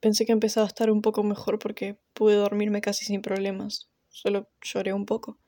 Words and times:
Pensé 0.00 0.26
que 0.26 0.32
empezaba 0.32 0.64
a 0.64 0.68
estar 0.68 0.90
un 0.90 1.02
poco 1.02 1.22
mejor 1.24 1.58
porque 1.58 1.98
pude 2.12 2.34
dormirme 2.34 2.80
casi 2.80 3.04
sin 3.04 3.20
problemas. 3.20 3.90
Solo 4.08 4.48
lloré 4.62 4.92
un 4.92 5.06
poco. 5.06 5.38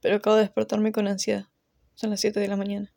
Pero 0.00 0.16
acabo 0.16 0.36
de 0.36 0.42
despertarme 0.42 0.92
con 0.92 1.08
ansiedad. 1.08 1.48
Son 1.94 2.10
las 2.10 2.20
7 2.20 2.38
de 2.38 2.48
la 2.48 2.56
mañana. 2.56 2.94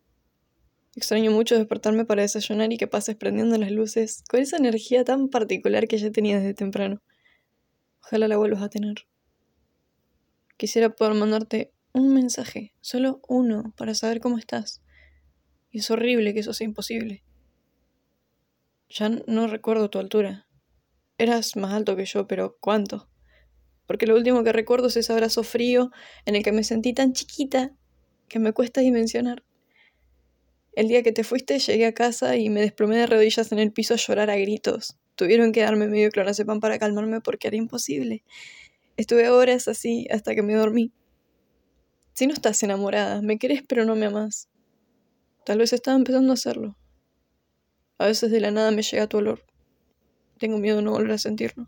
Extraño 0.96 1.32
mucho 1.32 1.56
despertarme 1.56 2.06
para 2.06 2.24
desayunar 2.24 2.74
y 2.74 2.78
que 2.78 2.88
pases 2.88 3.16
prendiendo 3.16 3.58
las 3.58 3.72
luces 3.72 4.24
con 4.28 4.40
esa 4.40 4.58
energía 4.58 5.04
tan 5.04 5.30
particular 5.30 5.88
que 5.88 5.98
ya 5.98 6.12
tenía 6.12 6.38
desde 6.38 6.56
temprano. 6.56 7.04
Ojalá 8.02 8.28
la 8.28 8.38
vuelvas 8.38 8.64
a 8.64 8.70
tener. 8.70 9.08
Quisiera 10.58 10.90
poder 10.90 11.14
mandarte 11.14 11.72
un 11.94 12.14
mensaje, 12.14 12.74
solo 12.82 13.22
uno, 13.28 13.74
para 13.78 13.94
saber 13.94 14.20
cómo 14.20 14.40
estás. 14.40 14.82
Y 15.70 15.80
es 15.80 15.92
horrible 15.92 16.34
que 16.34 16.40
eso 16.40 16.54
sea 16.54 16.66
imposible. 16.66 17.24
Ya 18.90 19.10
no 19.10 19.48
recuerdo 19.48 19.92
tu 19.92 20.00
altura. 20.00 20.47
Eras 21.18 21.56
más 21.56 21.74
alto 21.74 21.96
que 21.96 22.06
yo, 22.06 22.28
pero 22.28 22.58
¿cuánto? 22.60 23.10
Porque 23.88 24.06
lo 24.06 24.16
último 24.16 24.44
que 24.44 24.54
recuerdo 24.54 24.88
es 24.88 24.98
ese 24.98 25.14
abrazo 25.14 25.44
frío 25.44 25.92
en 26.26 26.36
el 26.36 26.44
que 26.44 26.52
me 26.52 26.64
sentí 26.64 26.94
tan 26.94 27.14
chiquita 27.14 27.74
que 28.28 28.40
me 28.40 28.54
cuesta 28.54 28.82
dimensionar. 28.82 29.44
El 30.74 30.90
día 30.90 31.02
que 31.02 31.12
te 31.12 31.24
fuiste 31.24 31.58
llegué 31.58 31.88
a 31.88 31.94
casa 31.94 32.36
y 32.36 32.50
me 32.52 32.62
desplomé 32.62 32.98
de 32.98 33.08
rodillas 33.08 33.52
en 33.52 33.58
el 33.58 33.72
piso 33.72 33.96
a 33.96 33.98
llorar 33.98 34.30
a 34.30 34.38
gritos. 34.38 35.00
Tuvieron 35.16 35.52
que 35.52 35.62
darme 35.62 35.88
medio 35.88 36.12
clonazepam 36.12 36.60
para 36.60 36.78
calmarme 36.78 37.20
porque 37.20 37.48
era 37.48 37.58
imposible. 37.58 38.24
Estuve 38.96 39.30
horas 39.30 39.68
así 39.68 40.06
hasta 40.12 40.36
que 40.36 40.44
me 40.44 40.54
dormí. 40.54 40.92
Si 42.14 42.28
no 42.28 42.34
estás 42.34 42.62
enamorada, 42.62 43.24
me 43.24 43.40
querés 43.40 43.64
pero 43.68 43.86
no 43.86 43.96
me 43.96 44.06
amas. 44.06 44.50
Tal 45.46 45.58
vez 45.58 45.74
estaba 45.74 45.98
empezando 45.98 46.32
a 46.32 46.36
hacerlo. 46.36 46.78
A 47.98 48.06
veces 48.06 48.30
de 48.30 48.40
la 48.40 48.52
nada 48.52 48.70
me 48.70 48.84
llega 48.84 49.08
tu 49.08 49.18
olor. 49.18 49.47
Tengo 50.38 50.58
miedo 50.58 50.78
de 50.78 50.84
no 50.84 50.92
volver 50.92 51.12
a 51.12 51.18
sentirlo. 51.18 51.68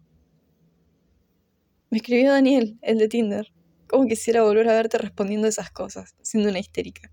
Me 1.90 1.98
escribió 1.98 2.32
Daniel, 2.32 2.78
el 2.82 2.98
de 2.98 3.08
Tinder. 3.08 3.52
Como 3.88 4.06
quisiera 4.06 4.44
volver 4.44 4.70
a 4.70 4.74
verte 4.74 5.00
respondiendo 5.00 5.48
esas 5.48 5.72
cosas, 5.72 6.16
siendo 6.22 6.50
una 6.50 6.60
histérica. 6.60 7.12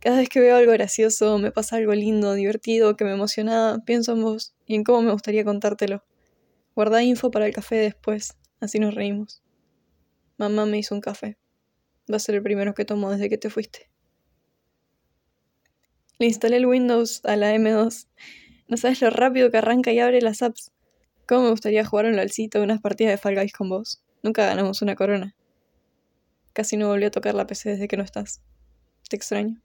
Cada 0.00 0.18
vez 0.18 0.28
que 0.28 0.40
veo 0.40 0.56
algo 0.56 0.72
gracioso, 0.72 1.38
me 1.38 1.50
pasa 1.50 1.76
algo 1.76 1.94
lindo, 1.94 2.34
divertido, 2.34 2.94
que 2.94 3.06
me 3.06 3.12
emociona, 3.12 3.82
pienso 3.86 4.12
en 4.12 4.22
vos 4.22 4.54
y 4.66 4.74
en 4.74 4.84
cómo 4.84 5.00
me 5.00 5.12
gustaría 5.12 5.44
contártelo. 5.44 6.04
Guarda 6.74 7.02
info 7.02 7.30
para 7.30 7.46
el 7.46 7.54
café 7.54 7.76
después, 7.76 8.36
así 8.60 8.78
nos 8.78 8.94
reímos. 8.94 9.42
Mamá 10.36 10.66
me 10.66 10.76
hizo 10.76 10.94
un 10.94 11.00
café. 11.00 11.38
Va 12.12 12.16
a 12.16 12.20
ser 12.20 12.34
el 12.34 12.42
primero 12.42 12.74
que 12.74 12.84
tomo 12.84 13.10
desde 13.10 13.30
que 13.30 13.38
te 13.38 13.48
fuiste. 13.48 13.88
Le 16.18 16.26
instalé 16.26 16.58
el 16.58 16.66
Windows 16.66 17.22
a 17.24 17.36
la 17.36 17.54
M2 17.54 18.06
no 18.68 18.76
sabes 18.76 19.00
lo 19.02 19.10
rápido 19.10 19.50
que 19.50 19.58
arranca 19.58 19.92
y 19.92 19.98
abre 19.98 20.20
las 20.20 20.42
apps. 20.42 20.72
¿Cómo 21.26 21.42
me 21.42 21.50
gustaría 21.50 21.84
jugar 21.84 22.06
un 22.06 22.16
LOLcito 22.16 22.62
unas 22.62 22.80
partidas 22.80 23.12
de 23.12 23.18
Fall 23.18 23.34
Guys 23.34 23.52
con 23.52 23.68
vos? 23.68 24.02
Nunca 24.22 24.46
ganamos 24.46 24.82
una 24.82 24.94
corona. 24.94 25.34
Casi 26.52 26.76
no 26.76 26.88
volví 26.88 27.04
a 27.04 27.10
tocar 27.10 27.34
la 27.34 27.46
PC 27.46 27.70
desde 27.70 27.88
que 27.88 27.96
no 27.96 28.02
estás. 28.02 28.40
Te 29.08 29.16
extraño. 29.16 29.60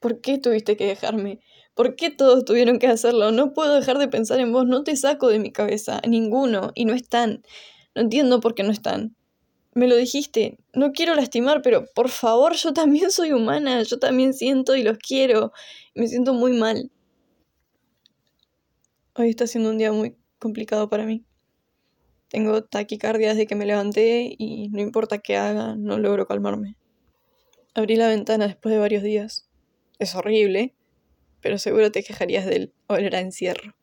¿Por 0.00 0.20
qué 0.20 0.38
tuviste 0.38 0.76
que 0.76 0.86
dejarme? 0.86 1.40
¿Por 1.74 1.96
qué 1.96 2.10
todos 2.10 2.44
tuvieron 2.44 2.78
que 2.78 2.88
hacerlo? 2.88 3.30
No 3.30 3.54
puedo 3.54 3.74
dejar 3.74 3.98
de 3.98 4.08
pensar 4.08 4.40
en 4.40 4.52
vos, 4.52 4.66
no 4.66 4.82
te 4.82 4.96
saco 4.96 5.28
de 5.28 5.38
mi 5.38 5.52
cabeza, 5.52 6.00
ninguno, 6.06 6.72
y 6.74 6.84
no 6.84 6.92
están. 6.92 7.42
No 7.94 8.02
entiendo 8.02 8.40
por 8.40 8.54
qué 8.54 8.64
no 8.64 8.72
están. 8.72 9.14
Me 9.74 9.88
lo 9.88 9.96
dijiste, 9.96 10.58
no 10.74 10.92
quiero 10.92 11.14
lastimar, 11.14 11.62
pero 11.62 11.86
por 11.94 12.10
favor, 12.10 12.54
yo 12.54 12.74
también 12.74 13.10
soy 13.10 13.32
humana, 13.32 13.82
yo 13.82 13.98
también 13.98 14.34
siento 14.34 14.76
y 14.76 14.82
los 14.82 14.98
quiero. 14.98 15.52
Me 15.94 16.06
siento 16.08 16.34
muy 16.34 16.52
mal. 16.52 16.90
Hoy 19.14 19.30
está 19.30 19.46
siendo 19.46 19.70
un 19.70 19.78
día 19.78 19.90
muy 19.90 20.14
complicado 20.38 20.90
para 20.90 21.06
mí. 21.06 21.24
Tengo 22.28 22.64
taquicardia 22.64 23.30
desde 23.30 23.46
que 23.46 23.54
me 23.54 23.64
levanté 23.64 24.34
y 24.36 24.68
no 24.68 24.82
importa 24.82 25.18
qué 25.18 25.38
haga, 25.38 25.74
no 25.74 25.98
logro 25.98 26.26
calmarme. 26.26 26.76
Abrí 27.72 27.96
la 27.96 28.08
ventana 28.08 28.46
después 28.46 28.74
de 28.74 28.78
varios 28.78 29.02
días. 29.02 29.48
Es 29.98 30.14
horrible, 30.14 30.74
pero 31.40 31.56
seguro 31.56 31.90
te 31.90 32.02
quejarías 32.02 32.44
del 32.44 32.74
olor 32.88 33.14
a 33.14 33.20
encierro. 33.20 33.74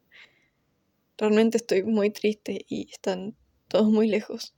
Realmente 1.17 1.57
estoy 1.57 1.81
muy 1.81 2.11
triste 2.11 2.65
y 2.67 2.91
están 2.91 3.35
todos 3.67 3.89
muy 3.89 4.07
lejos 4.07 4.53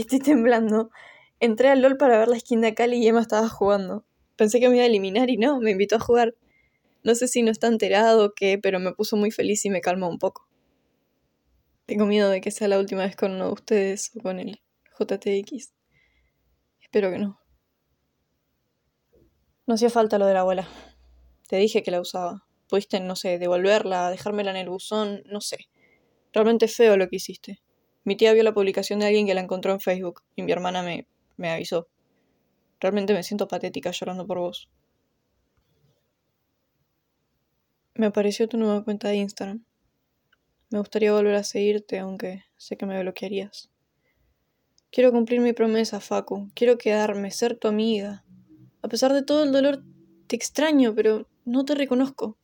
estoy 0.00 0.18
temblando. 0.20 0.90
Entré 1.40 1.68
al 1.68 1.82
LOL 1.82 1.96
para 1.96 2.18
ver 2.18 2.28
la 2.28 2.38
skin 2.38 2.60
de 2.60 2.68
Akali 2.68 2.96
y 2.96 3.08
Emma 3.08 3.20
estaba 3.20 3.48
jugando. 3.48 4.04
Pensé 4.36 4.60
que 4.60 4.68
me 4.68 4.76
iba 4.76 4.84
a 4.84 4.86
eliminar 4.86 5.30
y 5.30 5.36
no, 5.36 5.60
me 5.60 5.70
invitó 5.70 5.96
a 5.96 6.00
jugar. 6.00 6.34
No 7.02 7.14
sé 7.14 7.28
si 7.28 7.42
no 7.42 7.50
está 7.50 7.68
enterado 7.68 8.26
o 8.26 8.32
qué, 8.34 8.58
pero 8.58 8.80
me 8.80 8.92
puso 8.92 9.16
muy 9.16 9.30
feliz 9.30 9.64
y 9.64 9.70
me 9.70 9.80
calmó 9.80 10.08
un 10.08 10.18
poco. 10.18 10.48
Tengo 11.86 12.06
miedo 12.06 12.28
de 12.28 12.40
que 12.40 12.50
sea 12.50 12.68
la 12.68 12.78
última 12.78 13.04
vez 13.04 13.16
con 13.16 13.32
uno 13.32 13.46
de 13.46 13.52
ustedes 13.52 14.10
o 14.14 14.20
con 14.20 14.40
el 14.40 14.60
JTX. 14.98 15.72
Espero 16.80 17.10
que 17.10 17.18
no. 17.18 17.40
No 19.66 19.74
hacía 19.74 19.90
falta 19.90 20.18
lo 20.18 20.26
de 20.26 20.34
la 20.34 20.40
abuela. 20.40 20.68
Te 21.48 21.56
dije 21.56 21.82
que 21.82 21.90
la 21.90 22.00
usaba. 22.00 22.46
Pudiste, 22.68 23.00
no 23.00 23.16
sé, 23.16 23.38
devolverla, 23.38 24.10
dejármela 24.10 24.50
en 24.50 24.58
el 24.58 24.68
buzón, 24.68 25.22
no 25.26 25.40
sé. 25.40 25.68
Realmente 26.32 26.68
feo 26.68 26.96
lo 26.96 27.08
que 27.08 27.16
hiciste. 27.16 27.60
Mi 28.08 28.16
tía 28.16 28.32
vio 28.32 28.42
la 28.42 28.54
publicación 28.54 29.00
de 29.00 29.04
alguien 29.04 29.26
que 29.26 29.34
la 29.34 29.42
encontró 29.42 29.70
en 29.70 29.80
Facebook 29.80 30.22
y 30.34 30.42
mi 30.42 30.50
hermana 30.50 30.82
me, 30.82 31.06
me 31.36 31.50
avisó. 31.50 31.88
Realmente 32.80 33.12
me 33.12 33.22
siento 33.22 33.48
patética 33.48 33.90
llorando 33.90 34.26
por 34.26 34.38
vos. 34.38 34.70
Me 37.92 38.06
apareció 38.06 38.48
tu 38.48 38.56
nueva 38.56 38.82
cuenta 38.82 39.08
de 39.08 39.16
Instagram. 39.16 39.62
Me 40.70 40.78
gustaría 40.78 41.12
volver 41.12 41.34
a 41.34 41.44
seguirte, 41.44 41.98
aunque 41.98 42.44
sé 42.56 42.78
que 42.78 42.86
me 42.86 42.98
bloquearías. 42.98 43.68
Quiero 44.90 45.12
cumplir 45.12 45.42
mi 45.42 45.52
promesa, 45.52 46.00
Facu. 46.00 46.48
Quiero 46.54 46.78
quedarme, 46.78 47.30
ser 47.30 47.58
tu 47.58 47.68
amiga. 47.68 48.24
A 48.80 48.88
pesar 48.88 49.12
de 49.12 49.22
todo 49.22 49.44
el 49.44 49.52
dolor, 49.52 49.84
te 50.28 50.34
extraño, 50.34 50.94
pero 50.94 51.28
no 51.44 51.66
te 51.66 51.74
reconozco. 51.74 52.38